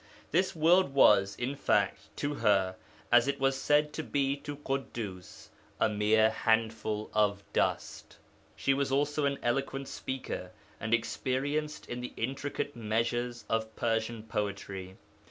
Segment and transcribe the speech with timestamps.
[0.31, 2.75] This world was, in fact, to her,
[3.11, 8.17] as it was said to be to Ḳuddus, a mere handful of dust.
[8.55, 14.97] She was also an eloquent speaker and experienced in the intricate measures of Persian poetry.